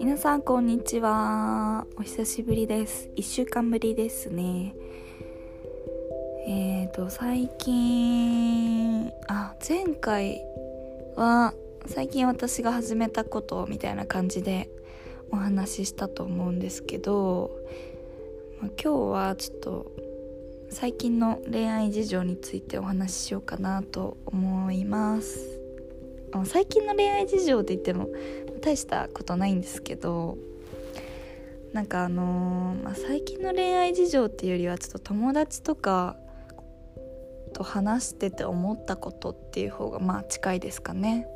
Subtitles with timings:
[0.00, 1.86] 皆さんこんにちは。
[1.96, 3.08] お久しぶりです。
[3.14, 4.74] 1週間ぶりですね。
[6.48, 10.42] えーと最近あ前回
[11.14, 11.54] は
[11.86, 14.68] 最近私が始めたことみたいな感じで
[15.30, 17.52] お話ししたと思うんですけど、
[18.60, 20.05] ま、今日はちょっと
[20.70, 25.60] 最近の恋愛事情についてお話ししようかなと思います。
[26.44, 28.08] 最近の恋愛事情って言っても
[28.60, 30.36] 大したことないんですけど
[31.72, 36.16] なんかあのー、まあ、最近の恋愛事情っていうよりはちょっと友達とか
[37.52, 41.26] と話してて思ったことっていう方がまあ近いですかね。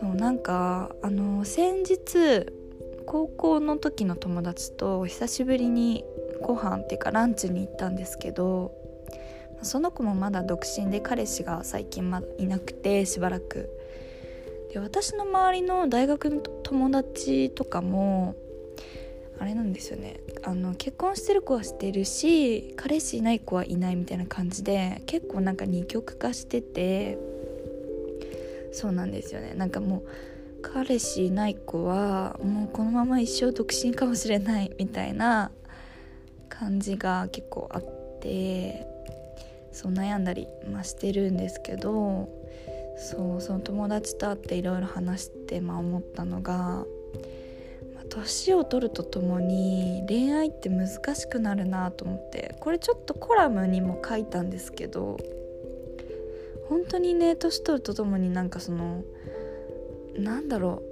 [0.00, 2.52] そうなんかあのー、先日
[3.06, 6.04] 高校の時の友達と久しぶりに
[6.42, 8.72] ご飯っていうかランチに行ったんですけど
[9.62, 13.70] その子もまだ独身で彼氏が最近まだいなくてしばらく。
[14.72, 18.36] で私の周りの大学の友達とかも
[19.38, 20.20] あれなんですよね。
[20.42, 27.18] あの結婚してる子はしてるし彼氏いない子はいないみたいな感じで結構なんか二極化してて
[28.72, 29.54] そうなんですよね。
[29.54, 30.02] なんかもう
[30.60, 35.50] 彼氏いない子はもうこのまま一生独身かもしれないみたいな
[36.58, 37.82] 感じが結構あっ
[38.20, 38.86] て
[39.72, 42.28] そう悩んだり、まあ、してるんですけど
[42.98, 46.84] そうその友達と会っていろいろ話して、まあ、思ったのが
[48.08, 55.18] 年を取るとともに恋愛って難しくなるなと思ってこれちょっとコラムにも書いたんですけど
[56.68, 59.04] 本当にね年取るとともになんかその
[60.16, 60.82] なんだろ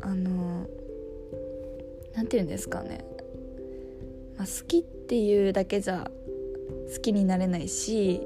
[0.00, 0.66] うあの
[2.14, 3.04] 何て言うんですかね、
[4.36, 6.10] まあ、好きっていうだけじゃ
[6.94, 8.20] 好きになれないし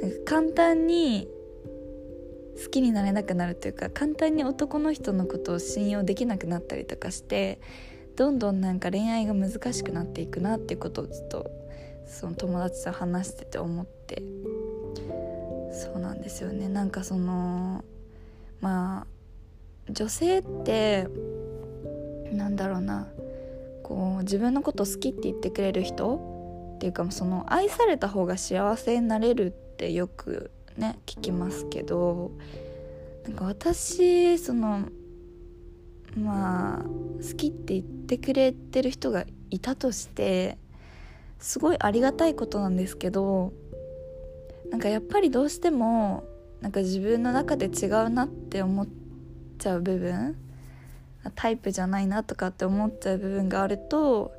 [0.00, 1.28] なんか簡単に
[2.62, 7.60] 好きになれなくなるというか簡単に男の人のことを信用できなくなったりとかして
[8.16, 11.50] どんどんなんか恋愛が難しくなっていくなっていうことをちょっと
[12.06, 14.22] その友達と話してて思って。
[15.76, 16.68] そうなんですよね。
[16.68, 17.84] なんかその
[18.60, 19.06] ま
[19.88, 21.06] あ女性って
[22.32, 23.08] なんだろうな。
[23.86, 32.32] こう自分のこと好きって言ってくれる人っていうかその愛された方が幸せになれるってよくね聞きますけど
[33.22, 34.88] なんか私その
[36.18, 40.58] まあ好きって言ってくれてる人がいたとして
[41.38, 43.52] すごいありがたいことなんですけど
[44.72, 46.24] なんかやっぱりどうしても
[46.60, 48.88] なんか自分の中で違うなって思っ
[49.60, 50.36] ちゃう部分
[51.34, 54.32] タイプじゃないなとかって思っちゃう部分があると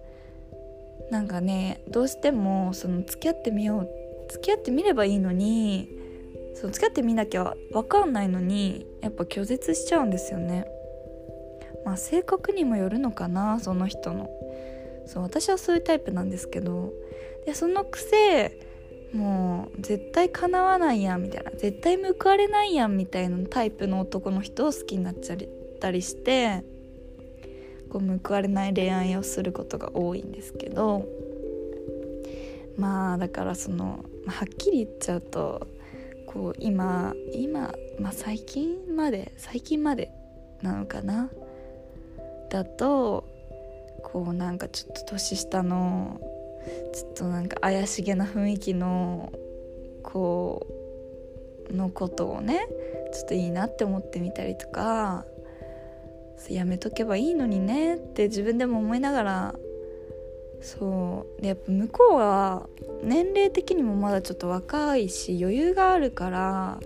[1.11, 3.89] なんかねどうしてもその付き合ってみよう
[4.29, 5.89] 付き合ってみればいいのに
[6.55, 10.65] そう付き合ってみなきゃ分かんないのにやっぱ拒絶しちゃうんですよね。
[11.85, 14.29] まあ性格にもよるのかなその人の。
[15.05, 16.91] そう私はそういうタイプなんですけど
[17.45, 18.59] でそのくせ
[19.13, 21.51] もう絶対叶わないやんみたいな。
[21.51, 25.37] 絶対報われないやんみたいなタイプの男の人を好きになっちゃっ
[25.79, 26.63] たりして
[27.89, 31.05] こう報われない恋愛をすることが多いんですけど
[32.77, 35.67] まあだからそのはっきり言っちゃうと
[36.25, 40.11] こう今今、まあ、最近まで最近まで
[40.61, 41.29] なのかな？
[42.49, 43.25] だと
[44.03, 46.19] こうなんかちょっと年下の
[46.93, 49.31] ちょっとなんか怪しげな雰囲気の
[50.03, 50.67] こ
[51.69, 52.67] うのことをね
[53.13, 55.25] ちょっといいなって思ってみたりとか
[56.49, 59.55] やめとけばいいのにねって自分でも思いながら
[60.61, 61.41] そう。
[61.41, 62.67] でやっぱ向こうは
[63.03, 66.79] 年齢的にもまだちょっと若いし余裕があるから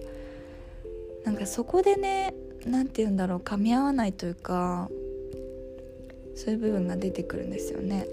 [1.25, 2.33] なんかそこでね
[2.65, 4.89] 何て言うんだろう噛み合わないというか
[6.35, 8.07] そういう部分が出てくるんですよね。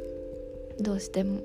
[0.81, 1.41] どうしても。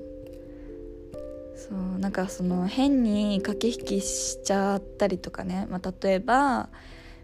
[1.56, 1.98] そう。
[1.98, 6.68] なんかその変に駆け引きしちゃったりとかね、まあ、例えば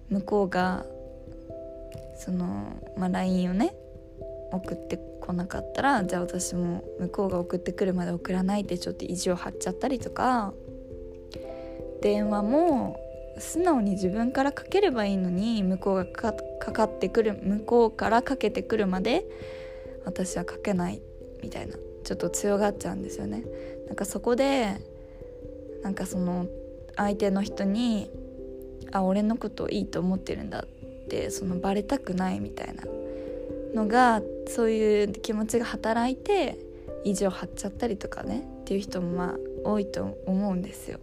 [0.08, 0.86] 向こうが
[2.20, 3.74] その、まあ、LINE をね
[4.52, 10.52] 送ってこなかったらじゃあ私も向こうが送ってくるまで送らないってちょっと意地を張っちゃったりとか
[12.02, 13.00] 電話も
[13.38, 16.32] 素直に自分からかければいいのに向こうがか
[16.72, 19.24] かってくる向こうからかけてくるまで
[20.04, 21.00] 私はかけない
[21.42, 23.44] みたいなちょっと強がっちゃうんですよね。
[23.86, 24.76] なんかそこで
[25.82, 26.46] なんかその
[26.96, 28.10] 相手の人に
[28.92, 30.66] 「あ俺のこといいと思ってるんだ」
[31.10, 32.84] ってそのバレたくないみたいな
[33.74, 36.56] のがそういう気持ちが働いて
[37.04, 39.24] 意地を張っちゃったりとかねっていう人もま
[39.64, 41.00] あ多いと思うんですよ。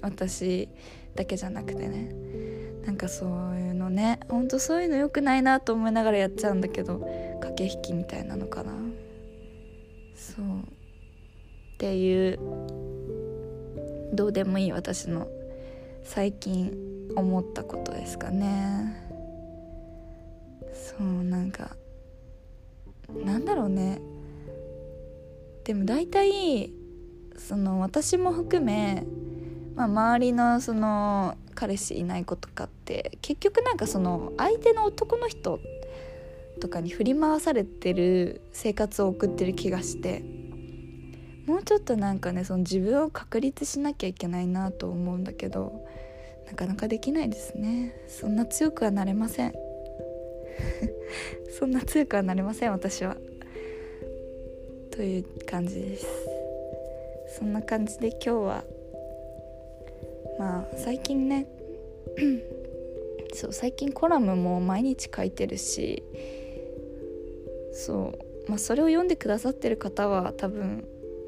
[0.00, 0.68] 私
[1.14, 2.12] だけじゃなくてね。
[2.84, 3.28] なんかそう
[3.58, 6.98] いうのねほんとそういうの良くないなと思いながらやっちゃうんだけど
[7.40, 8.72] 駆け引きみたいなのかな。
[10.16, 10.44] そう。
[10.44, 12.38] っていう
[14.12, 15.28] どうでもいい私の
[16.02, 16.76] 最近
[17.16, 19.03] 思ったことですかね。
[20.84, 21.76] そうなんか
[23.24, 24.00] なんだろうね。
[25.64, 26.70] でも大体
[27.38, 29.06] その私も含め、
[29.76, 35.58] まあ、周りのその彼氏いない子とかって結局なんかその相手の男の人
[36.60, 40.22] とかに振り回されてる生活を送ってる気がして
[41.46, 45.86] もうちょっとなんかねその自分を確立しなきゃいけないなと思うんだけど
[46.46, 47.94] なかなかできないですね。
[48.06, 49.63] そんな強くはなれません。
[51.58, 53.16] そんな強くはなれません私は。
[54.90, 56.06] という感じです。
[57.38, 58.64] そんな感じで今日は
[60.38, 61.46] まあ最近ね
[63.34, 66.02] そう最近コラムも毎日書いてるし
[67.72, 68.12] そ
[68.46, 70.86] うまあそれを読んでくださってる方は多分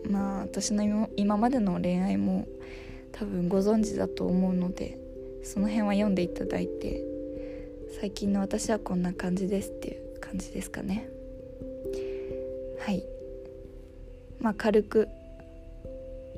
[0.09, 2.47] まあ私の今までの恋愛も
[3.11, 4.99] 多分ご存知だと思うので
[5.43, 7.03] その辺は読んでいただいて
[7.91, 11.09] 最近の私はこんな感じですっていう感じですかね。
[12.81, 13.05] はい。
[14.41, 15.09] まあ軽く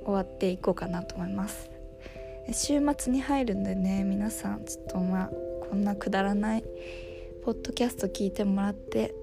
[0.04, 1.70] 終わっていこうかなと思います。
[2.52, 5.30] 週末に入るんでね皆さんちょっとまあ
[5.68, 6.64] こんなくだらない
[7.44, 9.14] ポッドキャスト聞いてもらって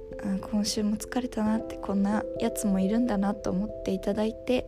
[0.51, 4.67] 今週も疲れたなってこんなやつもいるんだなと思っていただいて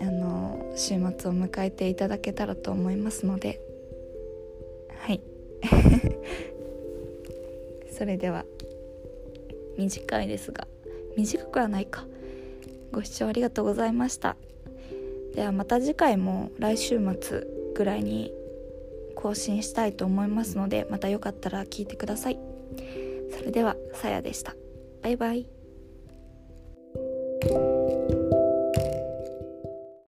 [0.00, 1.00] あの週末を
[1.34, 3.60] 迎えていただけたらと思いますので。
[4.98, 5.20] はい。
[7.90, 8.44] それでは
[9.76, 10.66] 短いですが
[11.16, 12.06] 短くはないか。
[12.92, 14.36] ご視聴ありがとうございました。
[15.34, 18.32] ではまた次回も来週末ぐらいに
[19.14, 22.38] 更新したいと思いますのでまたよかったら聞いてください。
[23.36, 24.54] それではさやでした。
[25.02, 25.46] バイバイ。